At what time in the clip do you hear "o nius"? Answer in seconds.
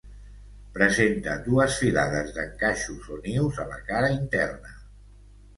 3.17-3.63